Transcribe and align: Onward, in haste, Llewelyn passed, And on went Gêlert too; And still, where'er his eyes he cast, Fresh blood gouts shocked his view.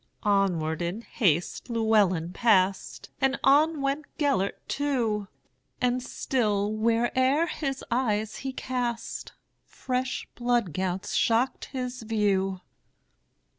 Onward, 0.23 0.81
in 0.81 1.01
haste, 1.01 1.69
Llewelyn 1.69 2.33
passed, 2.33 3.11
And 3.21 3.39
on 3.43 3.81
went 3.83 4.05
Gêlert 4.17 4.55
too; 4.67 5.27
And 5.79 6.01
still, 6.01 6.71
where'er 6.73 7.45
his 7.45 7.83
eyes 7.91 8.37
he 8.37 8.51
cast, 8.51 9.33
Fresh 9.63 10.27
blood 10.33 10.73
gouts 10.73 11.13
shocked 11.13 11.65
his 11.65 12.01
view. 12.01 12.61